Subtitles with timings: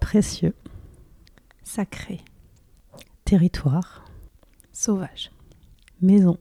[0.00, 0.54] Précieux,
[1.62, 2.22] Sacré.
[3.26, 4.06] territoire,
[4.72, 5.30] Sauvage.
[6.00, 6.38] maison,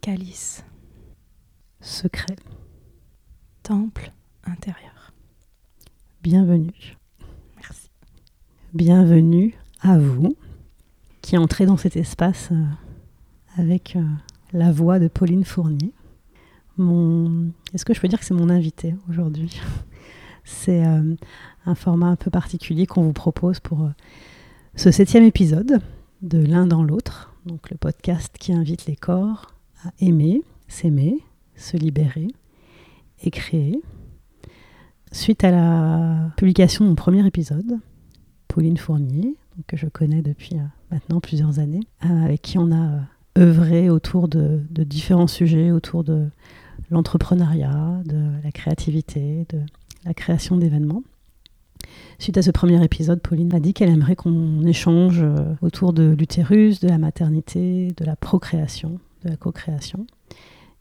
[0.00, 0.64] Calice.
[1.80, 2.36] secret,
[3.64, 4.12] Temple
[4.44, 5.12] intérieur.
[6.22, 6.96] bienvenue.
[7.56, 7.90] Merci.
[8.72, 10.36] Bienvenue à vous
[11.22, 12.64] qui entrez dans cet espace euh,
[13.56, 14.04] avec euh,
[14.52, 15.92] la voix de Pauline Fournier.
[16.76, 17.50] Mon...
[17.74, 19.60] Est-ce que je peux dire que c'est mon invité aujourd'hui?
[20.46, 21.16] C'est euh,
[21.66, 23.90] un format un peu particulier qu'on vous propose pour euh,
[24.76, 25.80] ce septième épisode
[26.22, 29.52] de L'un dans l'autre, donc le podcast qui invite les corps
[29.84, 31.18] à aimer, s'aimer,
[31.56, 32.28] se libérer
[33.24, 33.82] et créer.
[35.10, 37.80] Suite à la publication de mon premier épisode,
[38.46, 39.34] Pauline Fournier,
[39.66, 43.00] que je connais depuis euh, maintenant plusieurs années, avec qui on a
[43.36, 46.28] œuvré autour de, de différents sujets, autour de
[46.92, 49.60] l'entrepreneuriat, de la créativité, de
[50.06, 51.02] la création d'événements.
[52.18, 56.14] Suite à ce premier épisode, Pauline a dit qu'elle aimerait qu'on échange euh, autour de
[56.18, 60.06] l'utérus, de la maternité, de la procréation, de la co-création.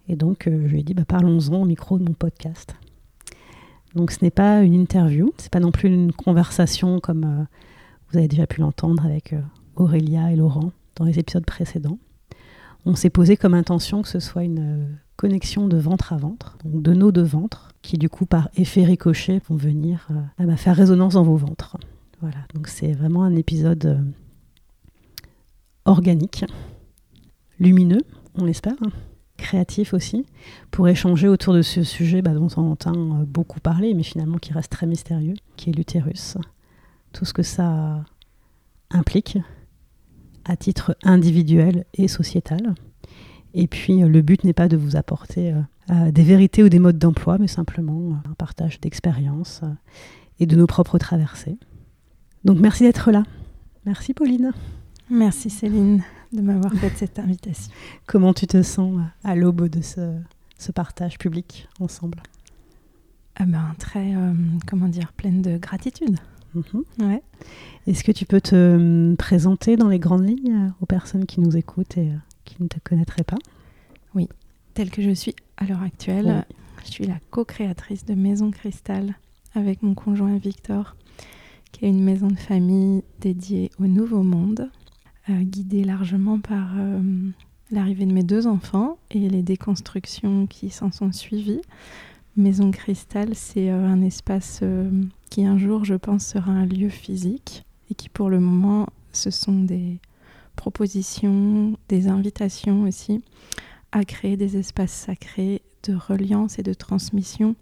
[0.08, 2.76] Et donc, euh, je lui ai dit, bah, parlons-en au micro de mon podcast.
[3.96, 7.44] Donc, ce n'est pas une interview, c'est pas non plus une conversation comme euh,
[8.10, 9.36] vous avez déjà pu l'entendre avec
[9.76, 11.98] Aurélia et Laurent dans les épisodes précédents.
[12.86, 16.82] On s'est posé comme intention que ce soit une connexion de ventre à ventre, donc
[16.82, 20.08] de nos deux ventres, qui du coup par effet ricochet vont venir
[20.40, 21.78] euh, à faire résonance dans vos ventres.
[22.22, 23.98] Voilà, donc c'est vraiment un épisode euh,
[25.86, 26.46] organique,
[27.60, 28.02] lumineux,
[28.36, 28.92] on l'espère, hein,
[29.38, 30.26] créatif aussi,
[30.72, 34.38] pour échanger autour de ce sujet bah, dont on entend euh, beaucoup parler, mais finalement
[34.38, 36.38] qui reste très mystérieux, qui est l'utérus.
[37.14, 38.04] Tout ce que ça
[38.92, 39.38] implique
[40.46, 42.76] à titre individuel et sociétal.
[43.56, 46.70] Et puis euh, le but n'est pas de vous apporter euh, euh, des vérités ou
[46.70, 49.62] des modes d'emploi, mais simplement un partage d'expériences
[50.40, 51.58] et de nos propres traversées.
[52.44, 53.24] Donc merci d'être là.
[53.86, 54.52] Merci Pauline.
[55.10, 57.72] Merci Céline de m'avoir fait cette invitation.
[58.06, 60.16] Comment tu te sens à l'aube de ce,
[60.58, 62.22] ce partage public ensemble?
[63.38, 64.34] Ah ben, très, euh,
[64.66, 66.18] comment dire, pleine de gratitude.
[66.54, 66.84] Mhm.
[67.02, 67.22] Ouais.
[67.86, 71.42] Est-ce que tu peux te euh, présenter dans les grandes lignes euh, aux personnes qui
[71.42, 72.12] nous écoutent et
[72.46, 73.38] qui ne te connaîtraient pas
[74.76, 76.46] Telle que je suis à l'heure actuelle,
[76.84, 79.16] je suis la co-créatrice de Maison Cristal
[79.54, 80.98] avec mon conjoint Victor,
[81.72, 84.70] qui est une maison de famille dédiée au Nouveau Monde,
[85.30, 87.02] euh, guidée largement par euh,
[87.72, 91.62] l'arrivée de mes deux enfants et les déconstructions qui s'en sont suivies.
[92.36, 94.62] Maison Cristal, c'est euh, un espace
[95.30, 99.32] qui un jour, je pense, sera un lieu physique et qui pour le moment, ce
[99.32, 100.00] sont des
[100.56, 103.22] propositions, des invitations aussi
[103.92, 107.56] à créer des espaces sacrés de reliance et de transmission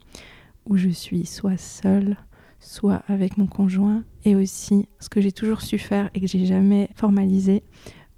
[0.66, 2.16] où je suis soit seule,
[2.60, 6.46] soit avec mon conjoint, et aussi ce que j'ai toujours su faire et que j'ai
[6.46, 7.64] jamais formalisé,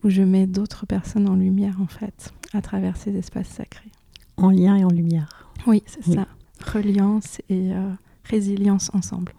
[0.03, 3.89] où je mets d'autres personnes en lumière en fait, à travers ces espaces sacrés.
[4.37, 5.51] En lien et en lumière.
[5.65, 6.15] Oui, c'est Oui.
[6.15, 6.27] ça.
[6.71, 7.89] Reliance et euh,
[8.23, 9.33] résilience ensemble.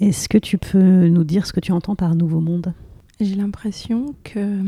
[0.00, 2.74] Est-ce que tu peux nous dire ce que tu entends par nouveau monde?
[3.18, 4.62] J'ai l'impression que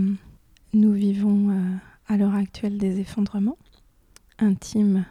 [0.73, 1.77] nous vivons euh,
[2.07, 3.59] à l'heure actuelle des effondrements
[4.39, 5.05] intimes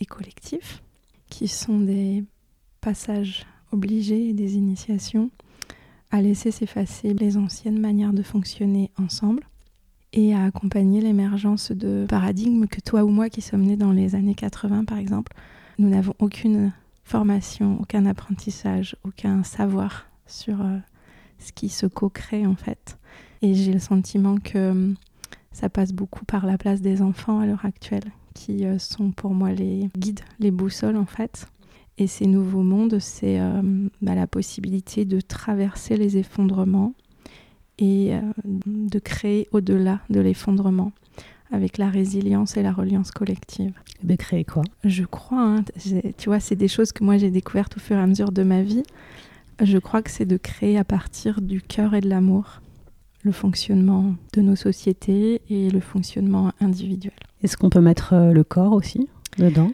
[0.00, 0.82] et collectifs,
[1.30, 2.24] qui sont des
[2.82, 5.30] passages obligés et des initiations
[6.10, 9.44] à laisser s'effacer les anciennes manières de fonctionner ensemble
[10.12, 14.14] et à accompagner l'émergence de paradigmes que toi ou moi qui sommes nés dans les
[14.14, 15.32] années 80 par exemple,
[15.78, 16.72] nous n'avons aucune
[17.02, 20.76] formation, aucun apprentissage, aucun savoir sur euh,
[21.38, 22.98] ce qui se co-crée en fait.
[23.42, 24.94] Et j'ai le sentiment que euh,
[25.52, 29.34] ça passe beaucoup par la place des enfants à l'heure actuelle, qui euh, sont pour
[29.34, 31.46] moi les guides, les boussoles en fait.
[31.98, 36.94] Et ces nouveaux mondes, c'est euh, bah, la possibilité de traverser les effondrements
[37.78, 38.20] et euh,
[38.66, 40.92] de créer au-delà de l'effondrement
[41.50, 43.72] avec la résilience et la reliance collective.
[44.04, 44.62] De créer quoi?
[44.84, 45.64] Je crois, hein,
[46.18, 48.44] tu vois, c'est des choses que moi j'ai découvertes au fur et à mesure de
[48.44, 48.84] ma vie.
[49.60, 52.60] Je crois que c'est de créer à partir du cœur et de l'amour
[53.22, 57.12] le fonctionnement de nos sociétés et le fonctionnement individuel.
[57.42, 59.08] Est-ce qu'on peut mettre euh, le corps aussi
[59.38, 59.72] dedans?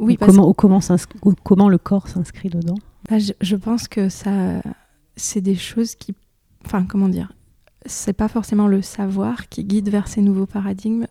[0.00, 2.74] Oui, Ou parce comment, ou comment, s'ins- ou comment le corps s'inscrit dedans?
[3.08, 4.60] Bah, je, je, pense que ça,
[5.16, 6.14] c'est des choses qui,
[6.64, 7.32] enfin, comment dire,
[7.86, 11.06] c'est pas forcément le savoir qui guide vers ces nouveaux paradigmes.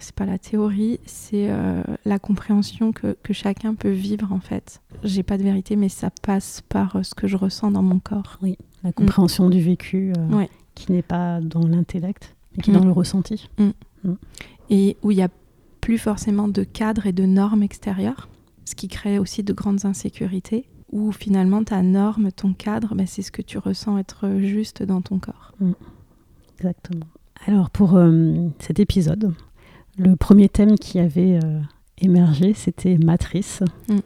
[0.00, 4.80] C'est pas la théorie, c'est euh, la compréhension que, que, chacun peut vivre en fait.
[5.02, 7.98] J'ai pas de vérité, mais ça passe par euh, ce que je ressens dans mon
[7.98, 8.38] corps.
[8.42, 10.48] Oui, la compréhension du vécu euh, ouais.
[10.74, 13.48] qui n'est pas dans l'intellect, mais qui est dans le ressenti.
[13.58, 13.70] Mm.
[14.04, 14.14] Mm.
[14.70, 15.30] Et où il n'y a
[15.80, 18.28] plus forcément de cadre et de normes extérieures,
[18.64, 23.22] ce qui crée aussi de grandes insécurités où finalement ta norme, ton cadre, bah, c'est
[23.22, 25.52] ce que tu ressens être juste dans ton corps.
[25.60, 25.72] Mm.
[26.58, 27.06] Exactement.
[27.46, 27.96] Alors pour
[28.58, 29.32] cet épisode,
[29.98, 31.60] le premier thème qui avait euh,
[31.98, 33.98] émergé, c'était matrice, Mm.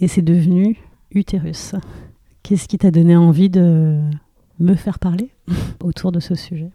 [0.00, 0.76] et c'est devenu
[1.12, 1.74] utérus.
[2.42, 3.98] Qu'est-ce qui t'a donné envie de
[4.60, 5.30] me faire parler
[5.82, 6.70] autour de ce sujet?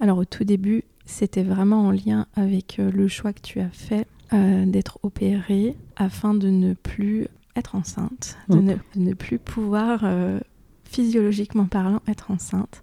[0.00, 3.68] Alors au tout début, c'était vraiment en lien avec euh, le choix que tu as
[3.70, 9.38] fait euh, d'être opérée afin de ne plus être enceinte, de, ne, de ne plus
[9.38, 10.40] pouvoir, euh,
[10.84, 12.82] physiologiquement parlant, être enceinte.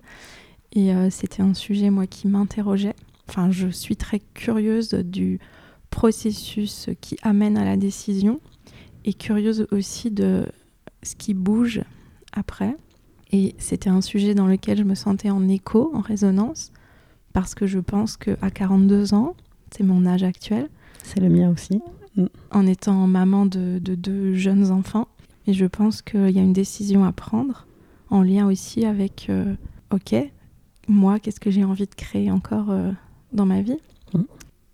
[0.73, 2.95] Et euh, c'était un sujet, moi, qui m'interrogeait.
[3.31, 5.39] Enfin, je suis très curieuse du
[5.89, 8.41] processus qui amène à la décision
[9.05, 10.45] et curieuse aussi de
[11.01, 11.81] ce qui bouge
[12.33, 12.75] après.
[13.31, 16.73] Et c'était un sujet dans lequel je me sentais en écho, en résonance,
[17.31, 19.37] parce que je pense qu'à 42 ans,
[19.71, 20.67] c'est mon âge actuel,
[21.03, 21.79] C'est le mien aussi.
[22.51, 25.07] en étant maman de, de deux jeunes enfants.
[25.47, 27.65] Et je pense qu'il y a une décision à prendre
[28.09, 29.55] en lien aussi avec, euh,
[29.89, 30.15] ok,
[30.89, 32.91] moi, qu'est-ce que j'ai envie de créer encore euh,
[33.33, 33.77] dans ma vie
[34.13, 34.25] Mhm.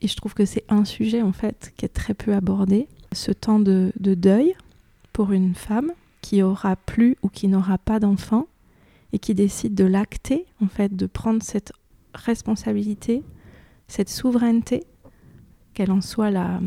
[0.01, 2.87] Et je trouve que c'est un sujet, en fait, qui est très peu abordé.
[3.13, 4.55] Ce temps de, de deuil
[5.13, 8.47] pour une femme qui aura plus ou qui n'aura pas d'enfant
[9.13, 11.71] et qui décide de l'acter, en fait, de prendre cette
[12.13, 13.23] responsabilité,
[13.87, 14.83] cette souveraineté,
[15.73, 16.59] qu'elle en soit la,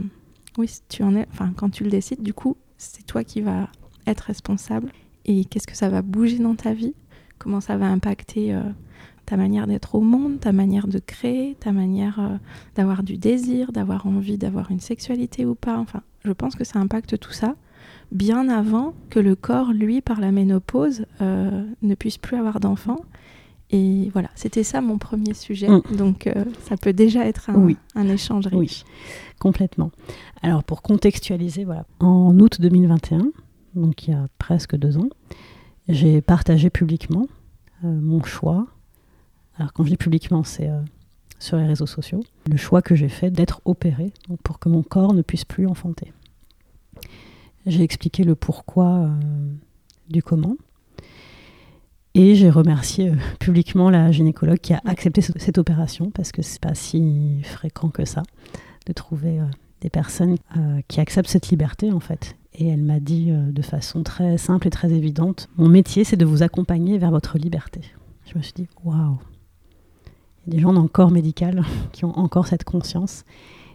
[0.56, 3.42] oui, si tu en es, enfin, quand tu le décides, du coup, c'est toi qui
[3.42, 3.68] vas
[4.06, 4.90] être responsable.
[5.26, 6.94] Et qu'est-ce que ça va bouger dans ta vie?
[7.38, 8.62] Comment ça va impacter euh,
[9.26, 12.36] ta manière d'être au monde, ta manière de créer, ta manière euh,
[12.74, 16.78] d'avoir du désir, d'avoir envie d'avoir une sexualité ou pas Enfin, je pense que ça
[16.78, 17.54] impacte tout ça
[18.12, 23.00] bien avant que le corps, lui, par la ménopause, euh, ne puisse plus avoir d'enfants.
[23.72, 25.68] Et voilà, c'était ça mon premier sujet.
[25.68, 25.82] Mm.
[25.96, 27.76] Donc, euh, ça peut déjà être un, Oui.
[27.94, 28.84] un échange riche.
[28.84, 28.84] Oui,
[29.38, 29.92] complètement.
[30.42, 33.28] Alors pour contextualiser, voilà, en août 2021,
[33.74, 35.08] donc il y a presque deux ans,
[35.88, 37.26] j'ai partagé publiquement
[37.84, 38.66] euh, mon choix.
[39.60, 40.80] Alors quand je dis publiquement, c'est euh,
[41.38, 44.10] sur les réseaux sociaux, le choix que j'ai fait d'être opérée
[44.42, 46.12] pour que mon corps ne puisse plus enfanter.
[47.66, 49.08] J'ai expliqué le pourquoi euh,
[50.08, 50.56] du comment.
[52.14, 56.40] Et j'ai remercié euh, publiquement la gynécologue qui a accepté ce- cette opération parce que
[56.40, 58.22] c'est pas si fréquent que ça
[58.86, 59.40] de trouver
[59.82, 60.36] des personnes
[60.88, 62.34] qui acceptent cette liberté en fait.
[62.54, 66.24] Et elle m'a dit de façon très simple et très évidente, mon métier c'est de
[66.24, 67.82] vous accompagner vers votre liberté.
[68.24, 69.18] Je me suis dit, waouh,
[70.50, 71.62] des gens dans le corps médical
[71.92, 73.24] qui ont encore cette conscience.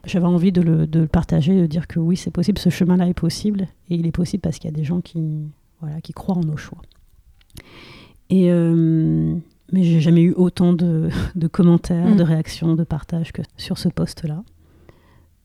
[0.06, 3.08] J'avais envie de le, de le partager, de dire que oui, c'est possible, ce chemin-là
[3.08, 5.48] est possible, et il est possible parce qu'il y a des gens qui,
[5.82, 6.82] voilà, qui croient en nos choix.
[8.30, 9.36] Et euh,
[9.72, 12.18] mais j'ai jamais eu autant de, de commentaires, Mm.
[12.18, 14.44] de réactions, de partages que sur ce poste-là.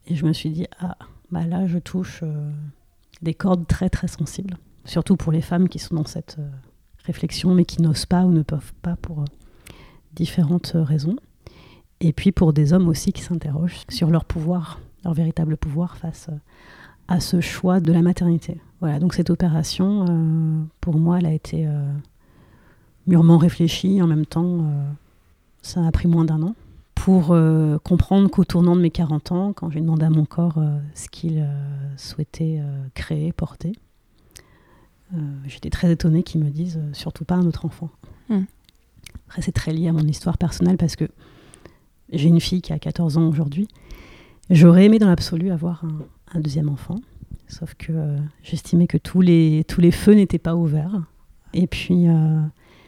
[0.06, 0.96] Et je me suis dit, ah,
[1.30, 2.50] bah là, je touche euh,
[3.22, 6.48] des cordes très très sensibles, surtout pour les femmes qui sont dans cette euh,
[7.04, 9.24] réflexion, mais qui n'osent pas ou ne peuvent pas pour euh,
[10.14, 11.16] différentes raisons.
[12.00, 16.28] Et puis pour des hommes aussi qui s'interrogent sur leur pouvoir, leur véritable pouvoir face
[16.30, 16.36] euh,
[17.08, 18.60] à ce choix de la maternité.
[18.80, 21.92] Voilà, donc cette opération, euh, pour moi, elle a été euh,
[23.06, 24.00] mûrement réfléchie.
[24.00, 24.64] En même temps,
[25.60, 26.54] ça a pris moins d'un an
[26.94, 27.34] pour
[27.82, 30.62] comprendre qu'au tournant de mes 40 ans, quand j'ai demandé à mon corps
[30.94, 31.48] ce qu'il
[31.96, 32.62] souhaitait
[32.94, 33.72] créer, porter,
[35.46, 37.88] j'étais très étonnée qu'ils me disent surtout pas un autre enfant.
[38.28, 38.42] Mm.
[39.30, 41.04] Après, c'est très lié à mon histoire personnelle parce que
[42.12, 43.68] j'ai une fille qui a 14 ans aujourd'hui.
[44.50, 46.00] J'aurais aimé dans l'absolu avoir un,
[46.34, 46.96] un deuxième enfant,
[47.46, 51.00] sauf que euh, j'estimais que tous les, tous les feux n'étaient pas ouverts.
[51.54, 52.40] Et puis, euh,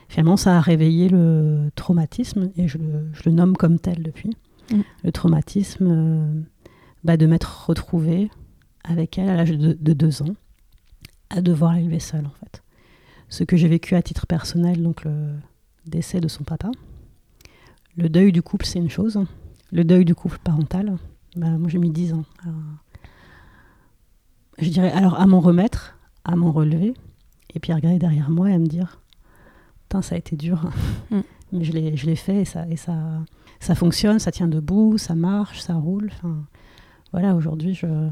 [0.08, 4.36] finalement, ça a réveillé le traumatisme, et je le, je le nomme comme tel depuis.
[4.72, 4.80] Mm.
[5.04, 6.40] Le traumatisme euh,
[7.04, 8.32] bah, de m'être retrouvée
[8.82, 10.34] avec elle à l'âge de, de deux ans,
[11.30, 12.64] à devoir l'élever seule, en fait.
[13.28, 15.34] Ce que j'ai vécu à titre personnel, donc le
[15.86, 16.70] décès de son papa.
[17.96, 19.18] Le deuil du couple, c'est une chose.
[19.70, 20.96] Le deuil du couple parental,
[21.36, 22.24] bah, moi j'ai mis 10 ans.
[22.44, 22.48] à-
[24.58, 26.94] je dirais alors à m'en remettre, à m'en relever,
[27.54, 29.00] et puis à regarder derrière moi et à me dire
[29.82, 30.70] Putain, ça a été dur.
[31.10, 31.20] Mm.
[31.52, 32.94] Mais je l'ai, je l'ai fait et, ça, et ça,
[33.60, 36.08] ça fonctionne, ça tient debout, ça marche, ça roule.
[36.14, 36.44] Enfin,
[37.12, 38.08] voilà, aujourd'hui, je,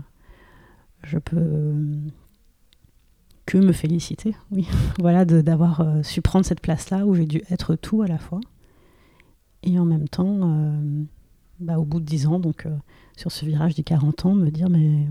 [1.04, 1.74] je peux
[3.50, 4.68] que me féliciter, oui.
[5.00, 8.40] voilà, d'avoir euh, su prendre cette place-là où j'ai dû être tout à la fois.
[9.64, 11.04] Et en même temps, euh,
[11.58, 12.76] bah, au bout de 10 ans, donc euh,
[13.16, 15.04] sur ce virage des 40 ans, me dire mais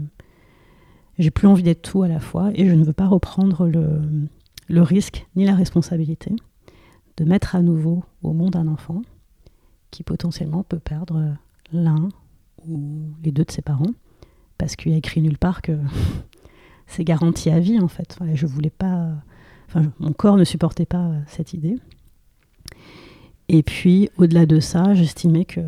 [1.18, 4.02] j'ai plus envie d'être tout à la fois et je ne veux pas reprendre le,
[4.70, 6.34] le risque ni la responsabilité
[7.18, 9.02] de mettre à nouveau au monde un enfant
[9.92, 11.36] qui potentiellement peut perdre
[11.74, 12.08] l'un
[12.66, 13.92] ou les deux de ses parents
[14.58, 15.78] parce qu'il a écrit nulle part que
[16.90, 18.18] c'est garanti à vie en fait.
[18.34, 19.12] je voulais pas,
[20.00, 21.78] mon corps ne supportait pas cette idée.
[23.48, 25.62] Et puis, au-delà de ça, j'estimais que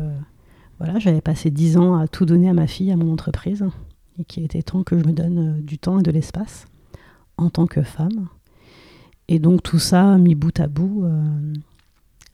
[0.84, 3.64] voilà, j'avais passé dix ans à tout donner à ma fille, à mon entreprise,
[4.18, 6.66] et qu'il était temps que je me donne euh, du temps et de l'espace
[7.36, 8.26] en tant que femme.
[9.28, 11.54] Et donc tout ça, mis bout à bout, euh,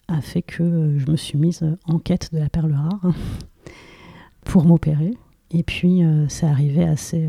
[0.09, 3.13] a fait que je me suis mise en quête de la perle rare
[4.45, 5.15] pour m'opérer.
[5.51, 7.29] Et puis, euh, c'est arrivé assez,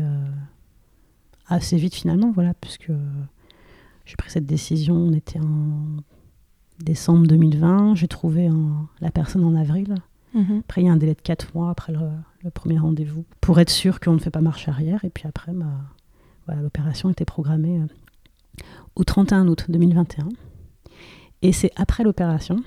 [1.50, 2.92] assez vite finalement, voilà, puisque
[4.06, 6.02] j'ai pris cette décision, on était en
[6.78, 8.48] décembre 2020, j'ai trouvé
[9.00, 9.94] la personne en avril.
[10.34, 10.60] Mhm.
[10.60, 13.70] Après, il y a un délai de 4 mois après le, premier rendez-vous pour être
[13.70, 15.04] sûr qu'on ne fait pas marche arrière.
[15.04, 15.66] Et puis après, bah,
[16.46, 18.64] voilà, l'opération était programmée euh,
[18.96, 20.28] au 31 août 2021.
[21.42, 22.62] Et c'est après l'opération,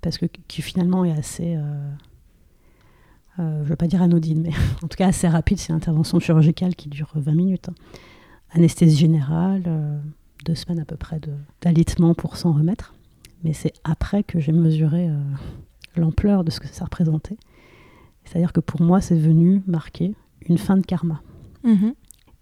[0.00, 1.90] parce que qui finalement est assez, euh,
[3.38, 4.52] euh, je ne veux pas dire anodine, mais
[4.82, 7.68] en tout cas assez rapide, c'est une intervention chirurgicale qui dure 20 minutes.
[7.68, 7.74] Hein.
[8.52, 9.64] Anesthésie générale,
[10.46, 11.20] deux semaines à peu près
[11.60, 12.94] d'alitement pour s'en remettre.
[13.44, 15.20] Mais c'est après que j'ai mesuré euh,
[15.96, 17.36] l'ampleur de ce que ça représentait.
[18.24, 20.14] C'est-à-dire que pour moi, c'est venu marquer
[20.48, 21.22] une fin de karma.
[21.64, 21.94] Mhm.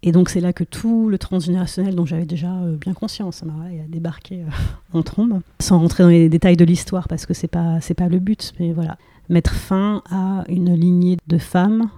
[0.03, 3.45] Et donc c'est là que tout le transgénérationnel dont j'avais déjà euh, bien conscience, ça
[3.45, 4.49] m'a débarqué euh,
[4.97, 8.07] en trombe, sans rentrer dans les détails de l'histoire parce que c'est pas c'est pas
[8.07, 8.97] le but, mais voilà,
[9.29, 11.89] mettre fin à une lignée de femmes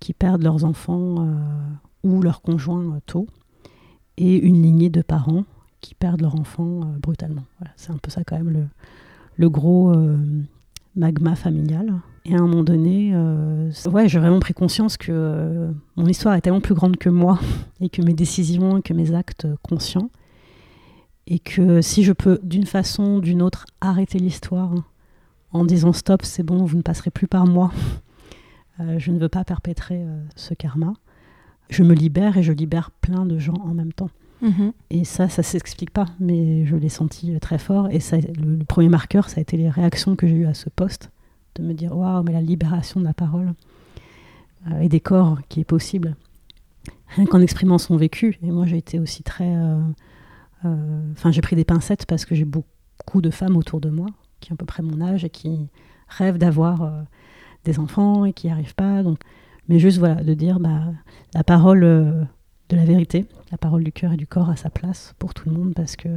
[0.00, 1.26] qui perdent leurs enfants
[2.02, 3.26] ou leurs conjoints tôt,
[4.16, 5.44] et une lignée de parents
[5.80, 7.44] qui perdent leur enfant euh, brutalement.
[7.76, 8.68] C'est un peu ça quand même
[9.36, 10.16] le, gros euh,
[10.96, 11.92] magma familial.
[12.24, 16.40] Et à un moment donné, euh, ouais, j'ai vraiment pris conscience que mon histoire est
[16.40, 17.38] tellement plus grande que moi
[17.80, 20.10] et que mes décisions que mes actes conscients.
[21.26, 24.74] Et que si je peux d'une façon ou d'une autre arrêter l'histoire
[25.54, 27.72] en disant stop, c'est bon, vous ne passerez plus par moi,
[28.78, 30.94] je ne veux pas perpétrer ce karma,
[31.70, 34.10] je me libère et je libère plein de gens en même temps.
[34.42, 34.72] Mhm.
[34.90, 37.88] Et ça, ça s'explique pas, mais je l'ai senti très fort.
[37.90, 40.68] Et ça, le, premier marqueur, ça a été les réactions que j'ai eues à ce
[40.68, 41.10] poste,
[41.54, 43.54] de me dire waouh, mais la libération de la parole
[44.70, 46.14] euh, et des corps qui est possible,
[47.08, 48.38] rien qu'en exprimant son vécu.
[48.42, 49.56] Et moi, j'ai été aussi très.
[49.56, 49.78] Euh,
[50.66, 54.08] euh, enfin, j'ai pris des pincettes parce que j'ai beaucoup de femmes autour de moi
[54.44, 55.68] qui ont à peu près mon âge et qui
[56.08, 56.90] rêvent d'avoir
[57.64, 59.02] des enfants et qui n'y arrivent pas.
[59.02, 59.18] Donc,
[59.68, 60.92] mais juste voilà, de dire bah,
[61.34, 62.26] la parole
[62.70, 65.48] de la vérité, la parole du cœur et du corps à sa place pour tout
[65.48, 66.08] le monde parce que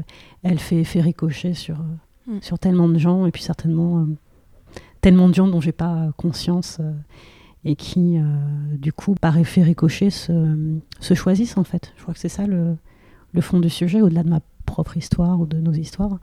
[0.43, 2.41] elle fait effet ricochet sur, euh, mm.
[2.41, 4.05] sur tellement de gens et puis certainement euh,
[5.01, 6.93] tellement de gens dont j'ai pas conscience euh,
[7.65, 8.17] et qui
[8.73, 11.91] du coup par effet ricochet se, se, choisissent en fait.
[11.97, 12.77] Je crois que c'est ça le,
[13.33, 16.17] le, fond du sujet au-delà de ma propre histoire ou de nos histoires,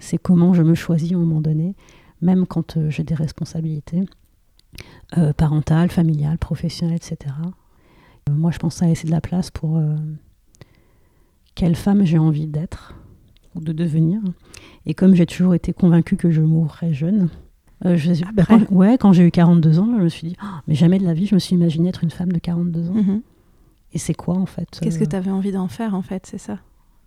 [0.00, 1.76] c'est comment je me choisis un moment donné,
[2.20, 4.02] même quand j'ai des responsabilités
[5.36, 7.34] parentales, familiales, professionnelles, etc.
[8.30, 9.96] Moi, je pense à laisser de la place pour euh,
[11.54, 12.94] quelle femme j'ai envie d'être
[13.54, 14.20] ou de devenir.
[14.86, 17.28] Et comme j'ai toujours été convaincue que je mourrais jeune,
[17.84, 18.12] euh, je,
[18.46, 21.04] quand, ouais, quand j'ai eu 42 ans, je me suis dit, oh, mais jamais de
[21.04, 22.94] la vie, je me suis imaginée être une femme de 42 ans.
[22.94, 23.22] Mhm.
[23.92, 26.26] Et c'est quoi en fait Qu'est-ce que euh, tu avais envie d'en faire en fait,
[26.26, 26.58] c'est ça?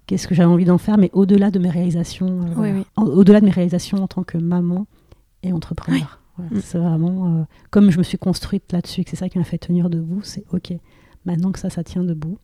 [0.06, 2.42] Qu'est-ce que j'avais envie d'en faire, mais au-delà de mes réalisations,
[2.98, 4.86] au-delà de mes réalisations en tant que maman
[5.44, 6.20] et entrepreneur.
[6.38, 6.60] Mm.
[6.62, 9.58] C'est vraiment comme je me suis construite là-dessus, et que c'est ça qui m'a fait
[9.58, 10.22] tenir debout.
[10.24, 10.74] C'est ok,
[11.26, 12.38] Maintenant que ça, ça tient debout,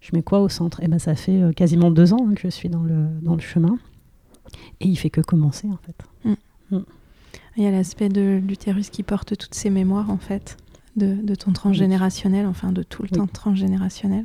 [0.00, 0.80] je mets quoi au centre?
[0.82, 3.34] Eh ben, ça fait euh, quasiment deux ans hein, que je suis dans le, dans
[3.34, 3.78] le chemin.
[4.80, 5.96] Et il fait que commencer, en fait.
[6.24, 6.76] Mm.
[6.76, 6.84] Mm.
[7.56, 10.56] Il y a l'aspect de l'utérus qui porte toutes ces mémoires, en fait,
[10.96, 14.24] de, de ton transgénérationnel, enfin de tout le temps transgénérationnel.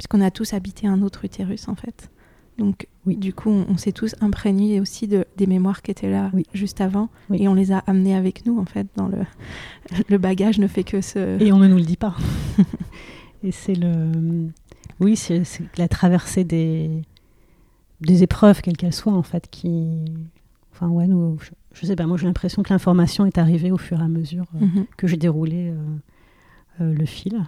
[0.00, 2.10] Puisqu'on a tous habité un autre utérus, en fait.
[2.56, 3.18] Donc, oui.
[3.18, 7.10] du coup, on, s'est tous imprégnés aussi de, des mémoires qui étaient là juste avant.
[7.34, 8.86] Et on les a amenés avec nous, en fait.
[8.96, 9.18] Dans le,
[10.08, 11.38] le bagage ne fait que se...
[11.42, 12.16] Et on ne nous le dit pas.
[13.42, 14.48] Et c'est le.
[15.00, 15.42] Oui, c'est
[15.76, 17.02] la traversée des,
[18.00, 19.86] des épreuves, quelles qu'elles soient, en fait, qui.
[20.72, 21.36] Enfin, ouais, nous,
[21.74, 24.46] je, sais pas, moi j'ai l'impression que l'information est arrivée au fur et à mesure
[24.54, 24.86] euh, mhm.
[24.96, 25.74] que j'ai déroulé euh,
[26.80, 27.44] euh, le fil.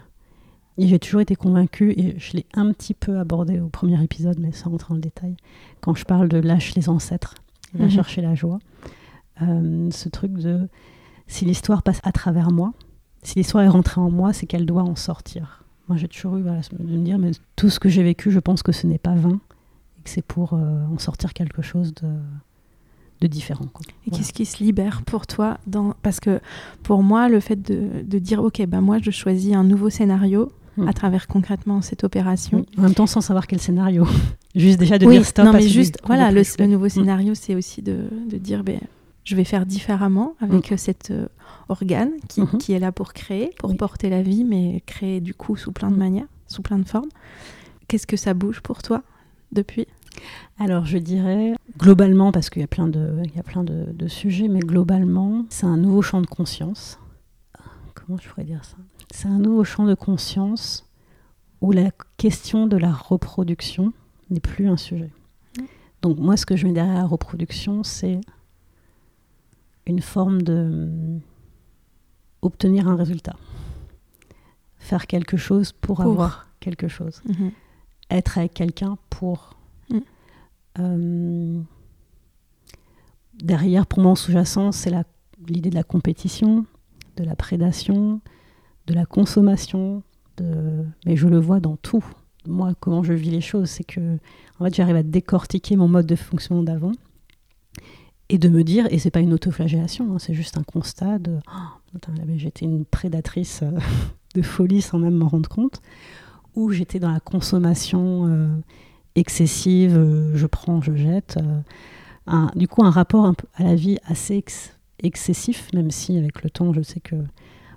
[0.79, 4.39] Et j'ai toujours été convaincue, et je l'ai un petit peu abordé au premier épisode,
[4.39, 5.37] mais sans rentrer dans le détail,
[5.81, 7.35] quand je parle de lâche les ancêtres,
[7.75, 7.91] va mhm.
[7.91, 8.59] chercher la joie.
[9.39, 10.69] ce truc de
[11.27, 12.73] si l'histoire passe à travers moi,
[13.23, 15.65] si l'histoire est rentrée en moi, c'est qu'elle doit en sortir.
[15.89, 18.39] Moi, j'ai toujours eu voilà, de me dire, mais tout ce que j'ai vécu, je
[18.39, 19.41] pense que ce n'est pas vain
[19.99, 22.09] et que c'est pour euh, en sortir quelque chose de,
[23.21, 23.67] de différent.
[23.73, 23.83] quoi.
[23.87, 24.19] Et Voilà.
[24.19, 25.95] qu'est-ce qui se libère pour toi dans...
[26.03, 26.41] Parce que
[26.83, 30.51] pour moi, le fait de, de dire, OK, ben moi, je choisis un nouveau scénario
[30.77, 30.89] Mm.
[30.89, 32.59] à travers concrètement cette opération.
[32.59, 34.07] Oui, En même temps, sans savoir quel scénario.
[34.55, 35.45] juste déjà de Oui, dire stop.
[35.45, 36.89] non, mais juste, voilà, le, nouveau Mm.
[36.89, 38.81] scénario, c'est aussi de, de dire, ben,
[39.25, 41.27] je vais faire différemment avec euh, cet euh,
[41.69, 42.59] organe qui, Mhm.
[42.59, 43.77] qui est là pour créer, pour Oui.
[43.77, 45.99] porter la vie, mais créer du coup sous plein de Mm.
[45.99, 47.09] manières, sous plein de formes.
[47.89, 49.03] Qu'est-ce que ça bouge pour toi
[49.53, 49.87] depuis?
[50.59, 53.87] Alors, je dirais, globalement, parce qu'il y a plein, de, il y a plein de,
[53.93, 56.99] de sujets, mais globalement, c'est un nouveau champ de conscience.
[57.95, 58.77] Comment je pourrais dire ça?
[59.13, 60.89] C'est un nouveau champ de conscience
[61.61, 63.93] où la question de la reproduction
[64.31, 65.11] n'est plus un sujet.
[66.01, 68.21] Donc, moi, ce que je mets derrière la reproduction, c'est
[69.87, 71.21] une forme de hum,
[72.41, 73.37] obtenir un résultat.
[74.79, 76.07] Faire quelque chose pour, Pour.
[76.07, 77.23] avoir quelque chose
[78.13, 79.57] être avec quelqu'un pour.
[79.91, 79.99] Mm.
[80.79, 81.61] Euh,
[83.43, 84.93] derrière, pour moi, en sous-jacent, c'est
[85.47, 86.65] l'idée de la compétition,
[87.17, 88.21] de la prédation,
[88.87, 90.03] de la consommation.
[91.07, 92.05] Mais je le vois dans tout.
[92.49, 94.19] Moi, comment je vis les choses, c'est que
[94.59, 96.93] en fait, j'arrive à décortiquer mon mode de fonctionnement d'avant
[98.29, 101.39] et de me dire, et c'est pas une autoflagellation, hein, c'est juste un constat de
[101.49, 101.99] Oh,
[102.37, 103.79] j'étais une prédatrice euh,
[104.35, 105.83] de folie sans même m'en rendre compte
[106.55, 108.49] où j'étais dans la consommation euh,
[109.17, 111.39] excessive, euh, je prends, je jette.
[112.57, 116.73] du coup, un rapport à la vie assez ex- excessif, même si avec le temps,
[116.73, 117.17] je sais que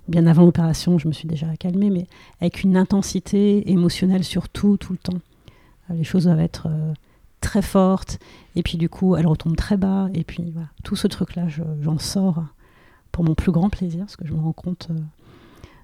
[0.07, 2.07] bien avant l'opération, je me suis déjà calmée, mais
[2.41, 5.19] avec une intensité émotionnelle sur tout, le temps.
[5.89, 6.93] Euh, les choses doivent être euh,
[7.41, 8.19] très fortes,
[8.55, 11.63] et puis du coup, elles retombent très bas, et puis voilà, tout ce truc-là, je-
[11.81, 12.43] j'en sors
[13.11, 14.99] pour mon plus grand plaisir, parce que je me rends compte euh,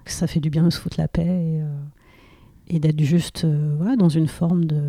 [0.06, 3.46] que ça fait du bien de se foutre la paix, et, et d'être juste
[3.78, 4.82] voilà, dans une forme de...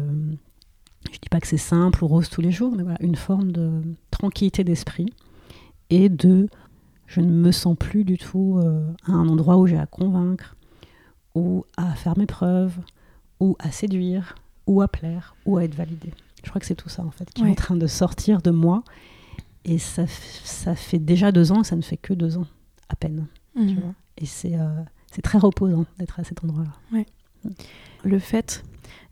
[1.11, 3.51] Je dis pas que c'est simple ou rose tous les jours, mais voilà, une forme
[3.51, 5.07] de tranquillité d'esprit
[5.91, 6.49] et de...
[7.15, 10.57] Je ne me sens plus du tout euh, à un endroit où j'ai à convaincre,
[11.35, 12.79] ou à faire mes preuves,
[13.39, 14.35] ou à séduire,
[14.67, 16.11] ou à plaire, ou à être validé.
[16.43, 18.51] Je crois que c'est tout ça en fait qui est en train de sortir de
[18.51, 18.83] moi.
[19.65, 22.47] Et ça, ça fait déjà deux ans et ça ne fait que deux ans,
[22.89, 23.27] à peine.
[23.55, 23.75] tu Mhm.
[23.81, 23.95] vois.
[24.17, 27.05] Et c'est euh, c'est très reposant d'être à cet endroit-là.
[28.05, 28.65] le fait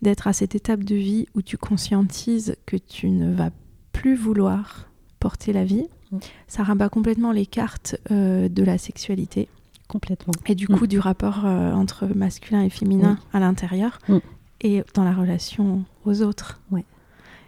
[0.02, 3.50] d'être à cette étape de vie où tu conscientises que tu ne vas
[3.92, 4.88] plus vouloir
[5.20, 6.18] porter la vie, Mm.
[6.48, 9.48] ça rabat complètement les cartes euh, de la sexualité
[9.88, 10.32] Complètement.
[10.46, 10.76] et du Mm.
[10.78, 14.18] coup du rapport euh, entre masculin et féminin à l'intérieur Mm.
[14.62, 16.60] et dans la relation aux autres.
[16.70, 16.84] Ouais.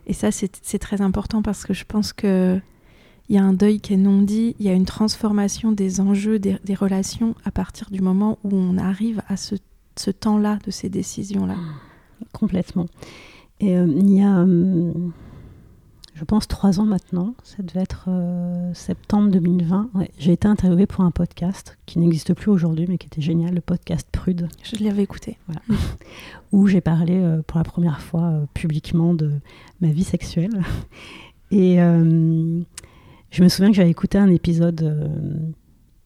[0.07, 2.61] Et ça, c'est très important parce que je pense que
[3.29, 6.01] il y a un deuil qui est non dit, il y a une transformation des
[6.01, 9.55] enjeux, des, des relations à partir du moment où on arrive à ce,
[9.97, 11.55] ce temps-là de ces décisions-là.
[12.33, 12.87] Complètement.
[13.61, 15.13] Et euh, il y a, hum,
[16.23, 20.87] je pense, trois ans maintenant, ça devait être euh, septembre 2020, ouais, j'ai été interviewée
[20.87, 24.85] pour un podcast qui n'existe plus aujourd'hui, mais qui était génial, le podcast Prude, Je
[24.85, 25.37] l'avais écouté.
[26.53, 29.33] où j'ai parlé euh, pour la première fois euh, publiquement de
[29.81, 30.63] ma vie sexuelle.
[31.51, 32.61] Et euh,
[33.33, 35.35] je me souviens que j'avais écouté un épisode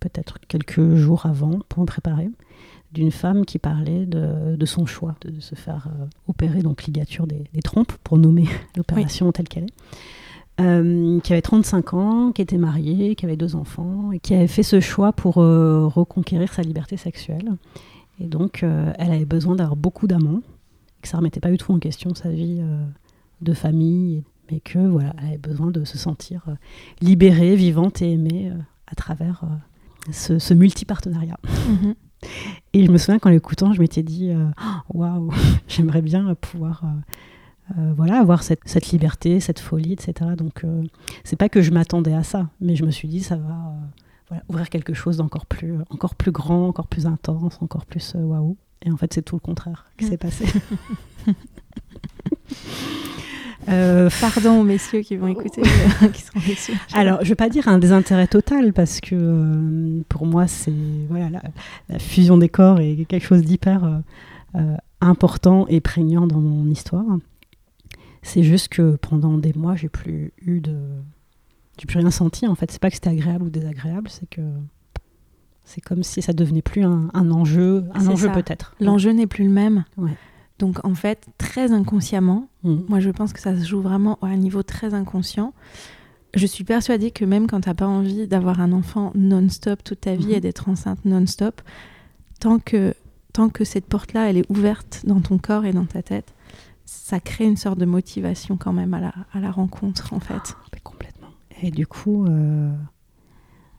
[0.01, 2.31] peut-être quelques jours avant pour me préparer
[2.93, 7.47] d'une femme qui parlait de, son choix de se faire euh, opérer donc ligature des,
[7.63, 8.47] trompes pour nommer
[8.77, 9.75] l'opération telle qu'elle est.
[10.59, 14.47] Euh, qui avait 35 ans, qui était mariée, qui avait deux enfants, et qui avait
[14.47, 17.53] fait ce choix pour euh, reconquérir sa liberté sexuelle.
[18.19, 20.41] Et donc, elle avait besoin d'avoir beaucoup d'amants,
[21.03, 22.63] que ça remettait pas du tout en question sa vie
[23.43, 26.47] de famille, mais que voilà, elle avait besoin de se sentir
[27.03, 28.51] libérée, vivante et aimée
[28.87, 29.45] à travers
[30.11, 31.37] ce, ce multipartenariat.
[31.69, 31.95] Mhm.
[32.77, 34.45] Et je me souviens qu'en l'écoutant, je m'étais dit euh,
[34.93, 35.33] waouh,
[35.67, 36.89] j'aimerais bien pouvoir euh,
[37.79, 40.33] euh, voilà, avoir cette, cette liberté, cette folie, etc.
[40.37, 40.83] Donc, euh,
[41.25, 43.87] c'est pas que je m'attendais à ça, mais je me suis dit ça va euh,
[44.29, 48.59] voilà, ouvrir quelque chose d'encore plus, encore plus grand, encore plus intense, encore plus waouh.
[48.83, 50.45] Et en fait, c'est tout le contraire qui s'est passé.
[53.69, 55.63] Euh, Pardon aux messieurs qui vont écouter,
[56.03, 56.73] euh, qui seront déçus.
[56.93, 60.73] Alors, je vais pas dire un désintérêt total parce que euh, pour moi, c'est
[61.09, 61.43] voilà la,
[61.89, 64.03] la fusion des corps est quelque chose d'hyper
[65.01, 67.05] important et prégnant dans mon histoire.
[68.23, 70.77] C'est juste que pendant des mois, j'ai plus eu de,
[71.79, 72.47] j'ai plus rien senti.
[72.47, 74.41] En fait, c'est pas que c'était agréable ou désagréable, c'est que
[75.65, 78.75] c'est comme si ça devenait plus un, un enjeu, un enjeu peut-être.
[78.81, 79.85] L'enjeu n'est plus le même.
[79.97, 80.17] Ouais.
[80.59, 82.77] Donc en fait, très inconsciemment, Mm.
[82.89, 85.53] moi je pense que ça se joue vraiment à un niveau très inconscient.
[86.35, 90.15] Je suis persuadée que même quand t'as pas envie d'avoir un enfant non-stop toute ta
[90.15, 90.33] vie Mhm.
[90.35, 91.61] et d'être enceinte non-stop,
[92.41, 92.95] tant que
[93.33, 96.33] tant que cette porte-là, elle est ouverte dans ton corps et dans ta tête,
[96.87, 100.57] ça crée une sorte de motivation quand même à la, à la rencontre, en fait.
[100.73, 101.29] Ah, complètement.
[101.61, 102.73] Et du coup, euh,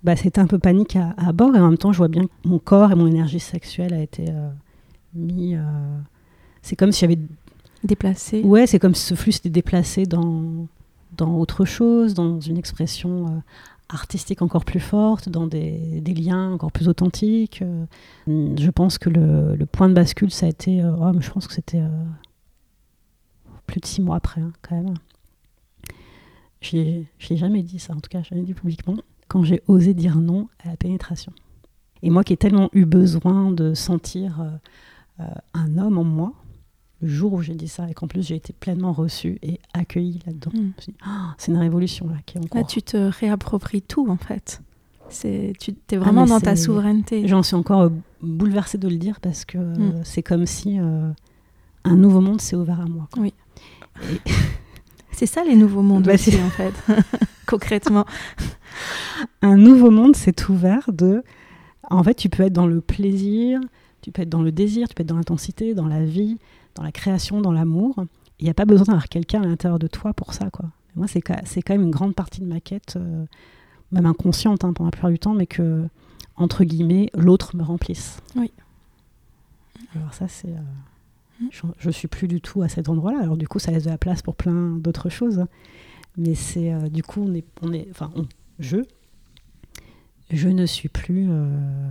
[0.04, 2.26] bah, c'était un peu panique à, à, bord, et en même temps, je vois bien
[2.26, 4.50] que mon corps et mon énergie sexuelle a été euh,
[5.16, 5.56] mis.
[5.56, 5.62] Euh,
[6.68, 7.18] c'est comme si j'avais.
[7.84, 8.42] Déplacé.
[8.42, 10.68] Ouais, c'est comme si ce flux s'était déplacé dans,
[11.16, 13.44] dans autre chose, dans une expression
[13.90, 17.64] artistique encore plus forte, dans des, des, liens encore plus authentiques.
[18.28, 20.84] je pense que le, le, point de bascule, ça a été.
[20.84, 21.84] Oh, je pense que c'était
[23.68, 24.96] plus de six mois après, hein, quand même.
[26.62, 28.96] Je n'ai jamais dit ça, en tout cas, je l'ai dit publiquement,
[29.28, 31.32] quand j'ai osé dire non à la pénétration.
[32.02, 34.50] Et moi qui ai tellement eu besoin de sentir euh,
[35.20, 36.34] euh, un homme en moi,
[37.02, 40.20] le jour où j'ai dit ça, et qu'en plus j'ai été pleinement reçue et accueillie
[40.26, 40.72] là-dedans, mm.
[41.06, 42.60] oh, c'est une révolution là qui est en cours.
[42.60, 44.62] Là, tu te réappropries tout en fait.
[45.10, 47.28] C'est, tu es ah, vraiment dans ta souveraineté.
[47.28, 47.90] J'en suis encore euh,
[48.22, 50.02] bouleversée de le dire parce que mm.
[50.04, 53.08] c'est comme si un nouveau monde s'est ouvert à moi.
[53.18, 53.34] Oui.
[55.18, 56.74] C'est ça les nouveaux mondes bah, aussi, en fait,
[57.48, 58.06] concrètement.
[59.42, 61.24] Un nouveau monde s'est ouvert de.
[61.90, 63.60] En fait, tu peux être dans le plaisir,
[64.04, 66.38] tu peux être dans le désir, tu peux être dans l'intensité, dans la vie,
[66.78, 68.06] dans la création, dans l'amour.
[68.40, 70.66] Il n'y a pas besoin d'avoir quelqu'un à l'intérieur de toi pour ça, quoi.
[70.96, 73.26] Moi, c'est quand même une grande partie de ma quête, euh,
[73.92, 75.88] même inconsciente hein, pendant la plupart du temps, mais que,
[76.36, 78.20] entre guillemets, l'autre me remplisse.
[78.36, 78.52] Oui.
[79.96, 80.50] Alors ça, c'est...
[80.50, 80.62] Euh,
[81.52, 83.20] je, ne suis plus du tout à cet endroit-là.
[83.22, 85.46] Alors du coup, ça laisse de la place pour plein d'autres choses.
[86.18, 88.12] Mais c'est euh, du coup, on est, on est, enfin,
[88.60, 88.78] je,
[90.32, 91.28] je ne suis plus.
[91.30, 91.90] Euh,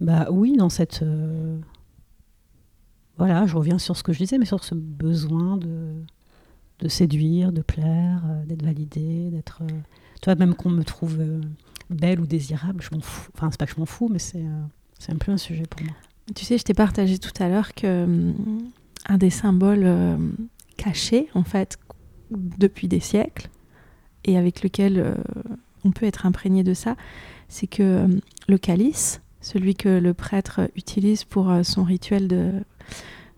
[0.00, 1.02] bah oui, dans cette.
[1.02, 1.58] Euh,
[3.18, 7.62] voilà, je reviens sur ce que je disais, mais sur ce besoin de, séduire, de
[7.62, 9.62] plaire, d'être validée, d'être.
[10.20, 11.18] tu vois, même qu'on me trouve
[11.90, 13.30] belle ou désirable, je m'en fous.
[13.36, 14.42] Enfin, c'est pas que je m'en fous, mais c'est
[15.08, 15.94] un peu un sujet pour moi.
[16.34, 18.32] Tu sais, je t'ai partagé tout à l'heure que
[19.06, 20.16] un des symboles euh,
[20.76, 21.78] cachés, en fait,
[22.30, 23.48] depuis des siècles,
[24.24, 25.14] et avec lequel euh,
[25.84, 26.96] on peut être imprégné de ça,
[27.48, 28.06] c'est que
[28.48, 32.52] le calice, celui que le prêtre utilise pour euh, son rituel de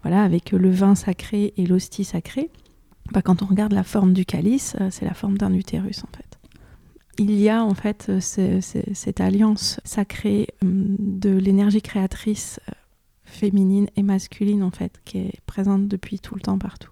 [0.03, 2.51] voilà avec le vin sacré et l'hostie sacrée,
[3.13, 6.39] bah, quand on regarde la forme du calice, c'est la forme d'un utérus en fait.
[7.19, 12.61] Il y a en fait cette alliance sacrée hum, de l'énergie créatrice
[13.25, 16.91] féminine et masculine en fait qui est présente depuis tout le temps partout.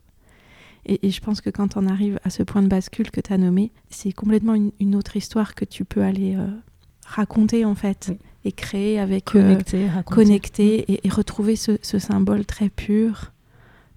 [0.84, 3.38] Et, je pense que quand on arrive à ce point de bascule que tu as
[3.38, 6.48] nommé, c'est complètement une, autre histoire que tu peux aller euh,
[7.06, 8.12] raconter en fait
[8.44, 13.32] et créer avec connecter, euh, connecter et, retrouver ce, symbole très pur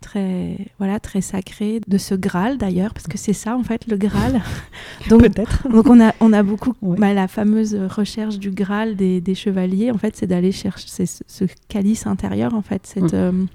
[0.02, 3.98] très voilà très sacré de ce Graal d'ailleurs parce que c'est ça en fait le
[3.98, 4.42] Graal.
[5.10, 5.68] Donc peut-être.
[5.72, 9.90] donc on a on a beaucoup bah, la fameuse recherche du Graal des, des chevaliers
[9.90, 13.16] en fait c'est d'aller chercher ce, calice intérieur en fait cette mm.
[13.16, 13.46] euh,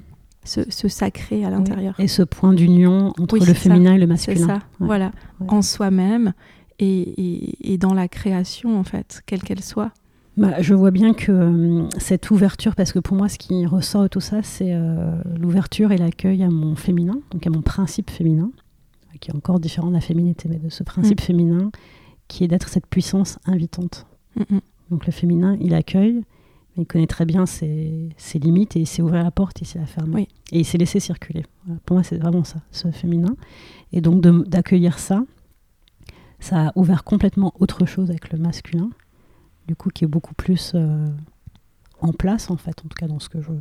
[0.43, 1.95] ce, sacré à l'intérieur.
[2.01, 4.39] Et ce point d'union entre le féminin et le masculin.
[4.39, 5.13] C'est ça voilà
[5.47, 6.33] en soi-même
[6.81, 9.93] et, et, et dans la création en fait quelle qu'elle soit
[10.41, 14.05] bah, je vois bien que euh, cette ouverture, parce que pour moi, ce qui ressort
[14.05, 18.09] de tout ça, c'est euh, l'ouverture et l'accueil à mon féminin, donc à mon principe
[18.09, 18.51] féminin,
[19.21, 21.25] qui est encore différent de la féminité, mais de ce principe mm.
[21.25, 21.71] féminin,
[22.27, 24.07] qui est d'être cette puissance invitante.
[24.37, 24.61] Mm, mm.
[24.91, 26.23] Donc le féminin, il accueille,
[26.75, 29.79] mais il connaît très bien ses, limites et il sait ouvrir la porte, il sait
[29.79, 30.27] la fermer.
[30.53, 31.45] Et il s'est laissé circuler.
[31.85, 33.37] Pour moi, c'est vraiment ça, ce féminin.
[33.93, 35.23] Et donc d'accueillir ça,
[36.39, 38.89] ça a ouvert complètement autre chose avec le masculin
[39.71, 41.07] du coup, qui est beaucoup plus euh,
[42.01, 43.53] en place, en fait, en tout cas dans ce que je,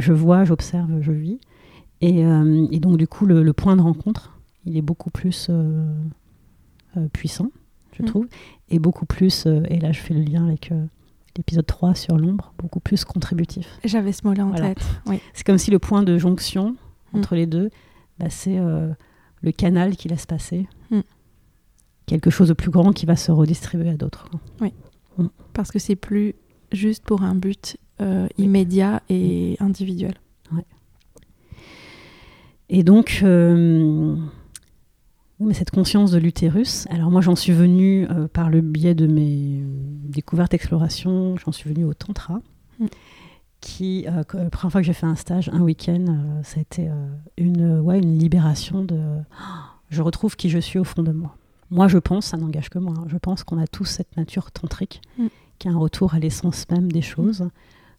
[0.00, 1.38] je, vois, j'observe, je vis.
[2.00, 5.86] Et, euh, donc, du coup, le, point de rencontre, il est beaucoup plus euh,
[7.12, 7.52] puissant,
[7.92, 8.06] je mm.
[8.06, 8.26] trouve,
[8.68, 10.72] et beaucoup plus, et là, je fais le lien avec
[11.36, 13.78] l'épisode 3 sur l'ombre, beaucoup plus contributif.
[13.84, 15.20] J'avais ce mot-là en tête, oui.
[15.34, 16.74] C'est comme si le point de jonction
[17.12, 17.18] mm.
[17.18, 17.70] entre les deux,
[18.18, 20.66] bah, c'est le canal qui laisse passer.
[20.90, 21.02] Mm.
[22.06, 24.28] quelque chose de plus grand qui va se redistribuer à d'autres.
[24.60, 24.72] Oui.
[25.18, 25.26] Mm.
[25.52, 26.34] Parce que c'est plus
[26.72, 30.14] juste pour un but euh, immédiat et individuel.
[32.74, 34.16] Et donc, euh,
[35.40, 39.06] mais cette conscience de l'utérus, alors moi j'en suis venue euh, par le biais de
[39.06, 39.62] mes
[40.08, 42.40] découvertes, explorations, j'en suis venue au Tantra,
[42.80, 42.86] mm.
[43.60, 46.88] qui, la première fois que j'ai fait un stage, un week-end, ça a été
[47.36, 48.98] une, ouais, une libération de...
[49.90, 51.36] je retrouve qui je suis au fond de moi.
[51.72, 54.52] Moi, je pense, ça n'engage que moi, hein, je pense qu'on a tous cette nature
[54.52, 55.28] tantrique mm.
[55.58, 57.48] qui a un retour à l'essence même des choses.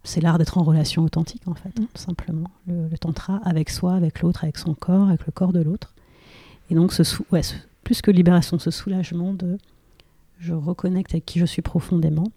[0.03, 1.87] C'est l'art d'être en relation authentique, en fait, mm.
[1.87, 2.51] tout simplement.
[2.67, 5.95] Le, tantra avec soi, avec l'autre, avec son corps, avec le corps de l'autre.
[6.69, 7.41] Et donc, ce, ouais,
[7.83, 9.57] plus que libération, ce soulagement de
[10.37, 12.31] je reconnecte avec qui je suis profondément.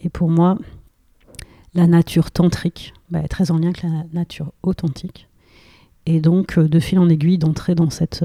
[0.00, 0.58] Et pour moi,
[1.72, 5.26] la nature tantrique bah, est très en lien avec la nature authentique.
[6.06, 8.24] Et donc, de fil en aiguille, d'entrer dans, cette,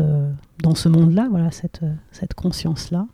[0.61, 3.07] dans ce monde-là, voilà, cette, cette conscience-là,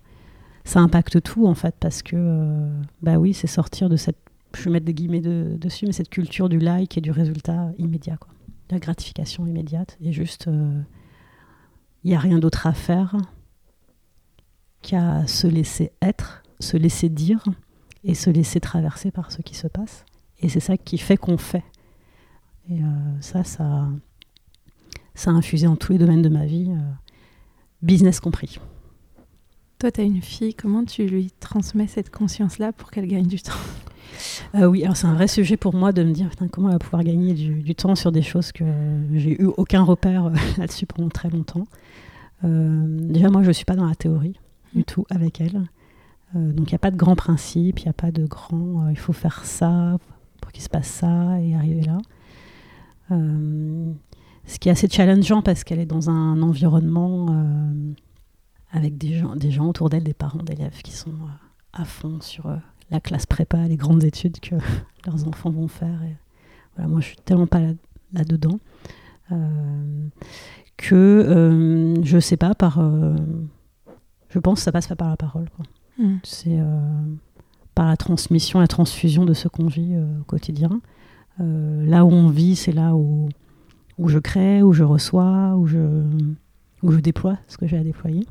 [0.66, 2.70] ça impacte tout en fait, parce que,
[3.02, 4.18] bah oui, c'est sortir de cette,
[4.58, 8.18] je vais mettre des guillemets dessus, mais cette culture du like et du résultat immédiat,
[8.18, 8.30] quoi.
[8.70, 10.50] La gratification immédiate, et juste,
[12.04, 13.16] il n'y a rien d'autre à faire
[14.82, 17.44] qu'à se laisser être, se laisser dire
[18.04, 20.06] et se laisser traverser par ce qui se passe.
[20.40, 21.64] Et c'est ça qui fait qu'on fait.
[22.70, 22.86] Et euh,
[23.22, 23.88] ça, ça,
[25.18, 26.80] ça a infusé en tous les domaines de ma vie, euh,
[27.82, 28.60] business compris.
[29.80, 33.42] Toi, tu as une fille, comment tu lui transmets cette conscience-là pour qu'elle gagne du
[33.42, 33.52] temps?
[34.56, 36.80] Euh, oui, alors c'est un vrai sujet pour moi de me dire comment elle va
[36.80, 38.64] pouvoir gagner du, temps sur des choses que
[39.14, 41.66] j'ai eu aucun repère là-dessus pendant très longtemps.
[42.44, 44.40] déjà, moi, je ne suis pas dans la théorie
[44.74, 44.86] du mm.
[44.86, 45.64] tout avec elle.
[46.34, 48.98] donc, il n'y a pas de grands principes, il n'y a pas de grand il
[48.98, 49.98] faut faire ça
[50.42, 51.98] pour qu'il se passe ça et arriver là.
[54.48, 57.94] Euh, ce qui est assez challengeant parce qu'elle est dans un environnement euh,
[58.72, 62.20] avec des gens, des gens autour d'elle, des parents d'élèves qui sont euh, à fond
[62.22, 62.50] sur
[62.90, 64.56] la classe prépa, les grandes études que
[65.06, 66.02] leurs enfants vont faire.
[66.04, 66.16] Et
[66.76, 67.62] voilà, moi, je suis tellement pas
[68.14, 68.60] là-dedans
[70.78, 72.80] que je sais pas par.
[74.30, 75.50] je pense que ça passe pas par la parole.
[76.00, 76.18] Mm.
[76.24, 76.60] C'est
[77.78, 80.82] par la transmission, la transfusion de ce qu'on vit euh, au quotidien.
[81.40, 83.30] Euh, là où on vit, c'est là où,
[83.98, 86.04] où je crée, où je reçois, où je,
[86.84, 88.26] où je déploie ce que j'ai à déployer.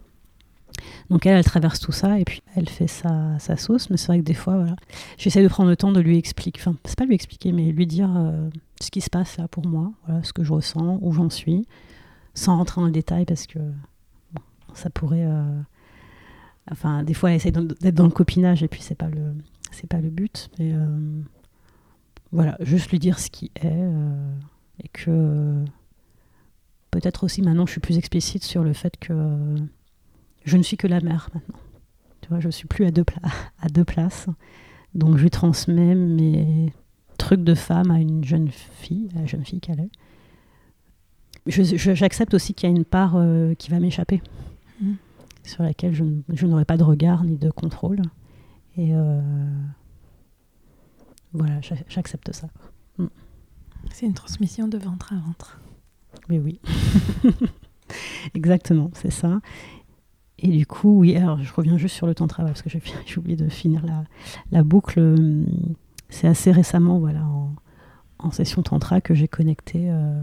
[1.10, 3.90] Donc elle, elle traverse tout ça et puis elle fait sa, sa sauce.
[3.90, 4.76] Mais c'est vrai que des fois, voilà,
[5.18, 7.86] j'essaie de prendre le temps de lui expliquer, enfin, c'est pas lui expliquer, mais lui
[7.86, 8.48] dire euh,
[8.80, 11.66] ce qui se passe là pour moi, voilà, ce que je ressens, où j'en suis,
[12.34, 13.58] sans rentrer dans le détail parce que
[14.74, 15.26] ça pourrait
[16.70, 19.34] Enfin, des fois, elle essaie d'être dans le copinage et puis c'est pas le,
[19.70, 20.50] c'est pas le but.
[20.58, 21.22] Mais euh,
[22.32, 24.30] voilà, juste lui dire ce qui est euh,
[24.82, 25.64] et que
[26.90, 29.54] peut-être aussi maintenant je suis plus explicite sur le fait que
[30.44, 31.58] je ne suis que la mère maintenant.
[32.20, 33.04] Tu vois, je suis plus à deux,
[33.60, 34.26] à deux places.
[34.94, 36.72] Donc je lui transmets mes
[37.18, 39.90] trucs de femme à une jeune fille, à la jeune fille qu'elle est.
[41.46, 44.20] J'accepte aussi qu'il y a une part euh, qui va m'échapper.
[44.80, 44.94] Mmh
[45.46, 48.02] sur laquelle je, je n'aurai pas de regard ni de contrôle.
[48.76, 49.20] Et euh,
[51.32, 52.48] voilà, j'accepte ça.
[53.92, 55.60] C'est une transmission de ventre à ventre.
[56.28, 56.60] Mais oui,
[58.34, 59.40] exactement, c'est ça.
[60.38, 62.70] Et du coup, oui, alors je reviens juste sur le temps de travail parce que
[63.06, 64.04] j'ai oublié de finir la,
[64.50, 65.44] la boucle.
[66.08, 67.54] C'est assez récemment, voilà, en,
[68.18, 70.22] en, session tantra que j'ai connecté euh,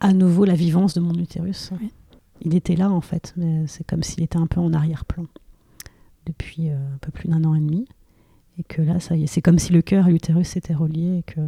[0.00, 1.70] à nouveau la vivance de mon utérus.
[1.80, 1.90] Oui
[2.40, 5.26] il était là en fait, mais c'est comme s'il était un peu en arrière-plan
[6.26, 7.86] depuis euh, un peu plus d'un an et demi.
[8.58, 11.18] Et que là, ça y est, c'est comme si le cœur et l'utérus s'étaient reliés
[11.18, 11.40] et que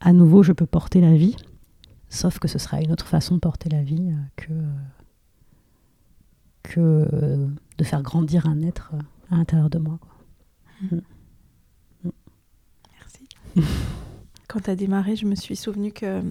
[0.00, 1.36] à nouveau je peux porter la vie,
[2.08, 4.52] sauf que ce sera une autre façon de porter la vie euh, que,
[6.62, 7.46] que euh,
[7.78, 8.92] de faire grandir un être
[9.30, 9.98] à l'intérieur de moi.
[10.82, 10.96] Mmh.
[12.04, 12.10] Mmh.
[12.98, 13.28] Merci.
[14.48, 16.22] Quand tu as démarré, je me suis souvenu que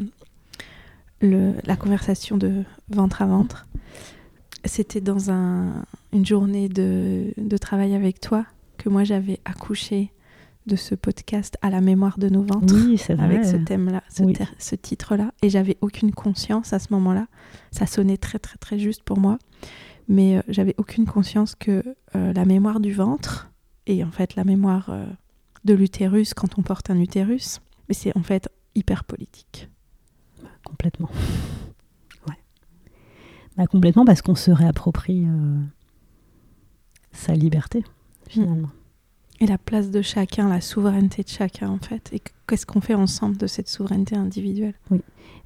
[1.21, 3.67] la conversation de ventre à ventre.
[4.65, 5.29] C'était dans
[6.11, 8.45] une journée de, travail avec toi
[8.77, 10.11] que moi j'avais accouché
[10.65, 15.31] de ce podcast à la mémoire de nos ventres oui, avec ce thème-là, ce, titre-là.
[15.41, 17.27] Et j'avais aucune conscience à ce moment-là.
[17.71, 19.37] Ça sonnait très très très juste pour moi,
[20.07, 21.83] mais euh, j'avais aucune conscience que
[22.15, 23.51] euh, la mémoire du ventre
[23.85, 25.05] et en fait la mémoire euh,
[25.65, 29.69] de l'utérus quand on porte un utérus, mais c'est en fait hyper politique.
[30.63, 31.09] Complètement.
[32.27, 32.37] Ouais.
[33.55, 35.27] Bah, complètement parce qu'on se réapproprie
[37.11, 37.83] sa liberté,
[38.27, 38.69] finalement.
[39.39, 42.09] Et la place de chacun, la souveraineté de chacun, en fait.
[42.13, 44.75] Et qu'est-ce qu'on fait ensemble de cette souveraineté individuelle?
[44.91, 45.01] Oui.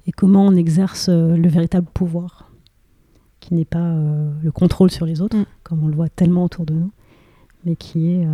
[0.06, 2.50] Et comment on exerce euh, le véritable pouvoir,
[3.40, 5.46] qui n'est pas euh, le contrôle sur les autres, mm.
[5.62, 6.92] comme on le voit tellement autour de nous,
[7.64, 8.26] mais qui est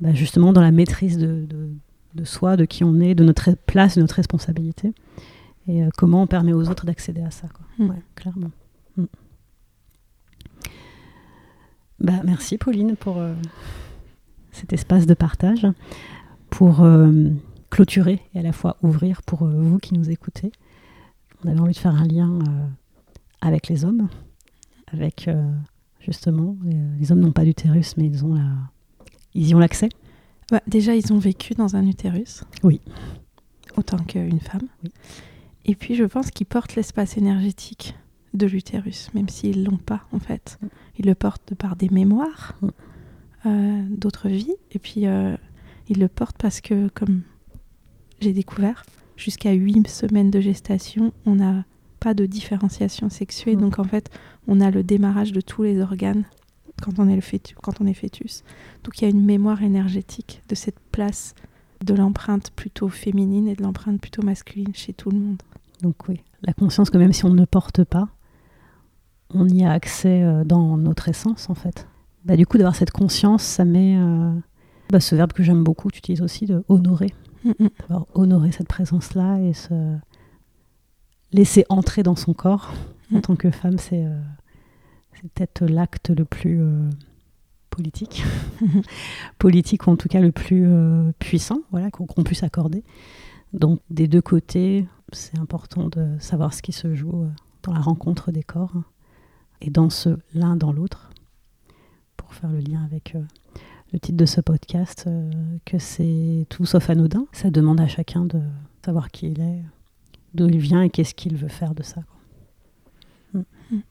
[0.00, 1.46] bah, justement dans la maîtrise de,
[2.14, 4.92] de, soi, de qui on est, de notre place, de notre responsabilité
[5.66, 7.48] et euh, comment on permet aux autres d'accéder à ça.
[7.48, 7.86] Quoi.
[7.86, 7.94] Mm.
[8.14, 8.50] clairement.
[8.96, 9.04] Mm.
[12.00, 13.34] Bah, merci Pauline pour euh,
[14.54, 15.66] cet espace de partage,
[16.50, 17.30] pour euh,
[17.70, 20.52] clôturer et à la fois ouvrir pour vous qui nous écoutez.
[21.44, 22.38] On avait envie de faire un lien
[23.40, 24.08] avec les hommes,
[24.92, 25.28] avec
[26.00, 26.56] justement,
[26.98, 28.48] les, hommes n'ont pas d'utérus, mais ils ont la,
[29.34, 29.90] ils y ont l'accès.
[30.50, 32.44] Bah, déjà, ils ont vécu dans un utérus.
[32.62, 32.80] Oui.
[33.76, 34.68] Autant qu'une femme.
[34.82, 34.90] Oui.
[35.64, 37.94] Et puis je pense qu'ils portent l'espace énergétique
[38.34, 40.58] de l'utérus, même s'ils ne l'ont pas en fait.
[40.60, 40.66] Mm.
[40.98, 42.66] Ils le portent par des mémoires mm.
[42.66, 42.70] euh,
[43.44, 45.36] d'autres vies, et puis euh,
[45.88, 47.22] ils le portent parce que, comme
[48.20, 48.84] j'ai découvert.
[49.16, 51.64] Jusqu'à 8 semaines de gestation, on n'a
[52.00, 53.56] pas de différenciation sexuée.
[53.56, 53.60] Mm.
[53.60, 54.10] Donc en fait,
[54.48, 56.24] on a le démarrage de tous les organes
[56.82, 58.42] quand on est, le fœtus, quand on est fœtus.
[58.82, 61.34] Donc il y a une mémoire énergétique de cette place
[61.84, 65.42] de l'empreinte plutôt féminine et de l'empreinte plutôt masculine chez tout le monde.
[65.82, 68.08] Donc oui, la conscience que même si on ne porte pas,
[69.30, 71.86] on y a accès euh, dans notre essence en fait.
[72.24, 74.32] Bah, du coup, d'avoir cette conscience, ça met euh,
[74.90, 77.12] bah, ce verbe que j'aime beaucoup, tu utilises aussi, de honorer.
[77.44, 77.68] Mm, mm.
[77.80, 79.96] D'avoir honoré cette présence-là et se
[81.32, 82.72] laisser entrer dans son corps
[83.12, 83.20] en Mm.
[83.20, 84.20] tant que femme, c'est euh,
[85.14, 86.90] c'est peut-être l'acte le plus euh,
[87.70, 88.24] politique,
[89.38, 92.84] politique ou en tout cas le plus euh, puissant, voilà, qu'on puisse accorder.
[93.52, 97.28] Donc des deux côtés, c'est important de savoir ce qui se joue euh,
[97.62, 98.84] dans la rencontre des corps hein,
[99.60, 101.10] et dans ce l'un dans l'autre,
[102.34, 103.22] pour faire le lien avec euh,
[103.92, 105.30] le titre de ce podcast, euh,
[105.64, 107.26] que c'est tout sauf anodin.
[107.32, 108.40] Ça demande à chacun de
[108.84, 109.62] savoir qui il est,
[110.34, 112.02] d'où il vient et qu'est-ce qu'il veut faire de ça.
[112.02, 113.40] quoi.
[113.40, 113.76] Mm.
[113.76, 113.82] Mm.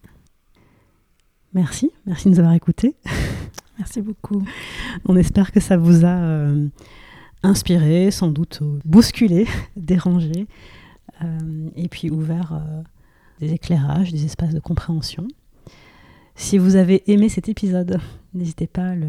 [1.53, 2.95] Merci, merci de nous avoir écoutés.
[3.79, 4.43] Merci beaucoup.
[5.05, 6.67] On espère que ça vous a euh,
[7.41, 10.47] inspiré, sans doute bousculé, dérangé,
[11.23, 12.83] euh, et puis ouvert euh,
[13.39, 15.27] des éclairages, des espaces de compréhension.
[16.35, 17.99] Si vous avez aimé cet épisode,
[18.33, 19.07] n'hésitez pas à le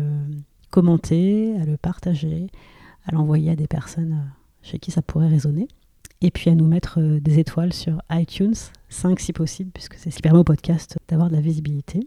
[0.71, 2.49] commenter, à le partager,
[3.07, 4.31] à l'envoyer à des personnes euh,
[4.63, 5.69] chez qui ça pourrait résonner.
[6.21, 8.55] Et puis à nous mettre euh, des étoiles sur iTunes,
[8.89, 12.07] 5 si possible, puisque c'est ce qui permet au podcast d'avoir de la visibilité.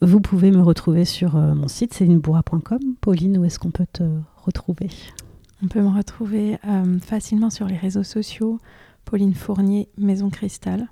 [0.00, 2.80] Vous pouvez me retrouver sur euh, mon site célinebourra.com.
[3.00, 4.04] Pauline, où est-ce qu'on peut te
[4.36, 4.88] retrouver?
[5.62, 6.56] On peut me retrouver
[7.02, 8.58] facilement sur les réseaux sociaux.
[9.04, 10.88] Pauline Fournier, Maison Cristal.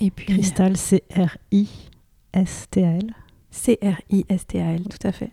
[0.00, 1.14] Et puis Cristal, C-R-I-S-T-A-L.
[3.50, 5.30] C-R-I-S-T-A-L, tout à fait.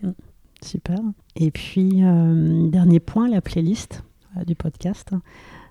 [0.62, 0.98] Super.
[1.36, 4.04] Et puis, euh, dernier point, la playlist
[4.36, 5.12] euh, du podcast.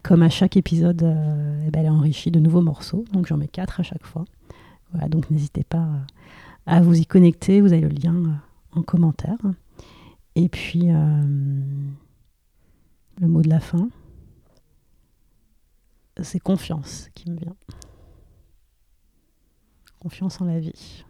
[0.01, 3.05] Comme à chaque épisode, euh, eh ben, elle est enrichie de nouveaux morceaux.
[3.11, 4.25] Donc, j'en mets quatre à chaque fois.
[4.91, 5.85] Voilà, donc n'hésitez pas
[6.65, 7.61] à vous y connecter.
[7.61, 9.37] Vous avez le lien en commentaire.
[10.35, 10.87] Et puis,
[13.19, 13.89] le mot de la fin,
[16.21, 17.55] c'est confiance qui me vient.
[20.07, 21.03] Confiance en la vie.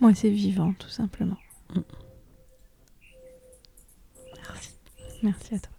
[0.00, 1.36] Moi, c'est vivant, tout simplement.
[4.36, 4.70] Merci.
[5.22, 5.75] Merci à toi.